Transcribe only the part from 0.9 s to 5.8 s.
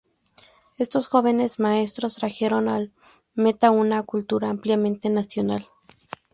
jóvenes maestros trajeron al Meta una cultura ampliamente nacional.